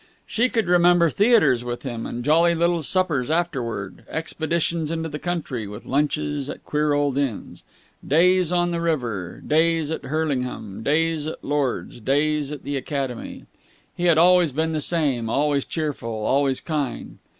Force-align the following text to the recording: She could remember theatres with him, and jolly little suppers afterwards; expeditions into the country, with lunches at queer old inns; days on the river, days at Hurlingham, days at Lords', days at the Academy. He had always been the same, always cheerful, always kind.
She 0.25 0.49
could 0.49 0.65
remember 0.67 1.11
theatres 1.11 1.63
with 1.63 1.83
him, 1.83 2.07
and 2.07 2.25
jolly 2.25 2.55
little 2.55 2.81
suppers 2.81 3.29
afterwards; 3.29 4.01
expeditions 4.09 4.89
into 4.89 5.09
the 5.09 5.19
country, 5.19 5.67
with 5.67 5.85
lunches 5.85 6.49
at 6.49 6.65
queer 6.65 6.93
old 6.93 7.19
inns; 7.19 7.63
days 8.03 8.51
on 8.51 8.71
the 8.71 8.81
river, 8.81 9.43
days 9.45 9.91
at 9.91 10.05
Hurlingham, 10.05 10.81
days 10.81 11.27
at 11.27 11.43
Lords', 11.43 11.99
days 11.99 12.51
at 12.51 12.63
the 12.63 12.77
Academy. 12.77 13.45
He 13.95 14.05
had 14.05 14.17
always 14.17 14.51
been 14.51 14.71
the 14.71 14.81
same, 14.81 15.29
always 15.29 15.65
cheerful, 15.65 16.09
always 16.25 16.61
kind. 16.61 17.19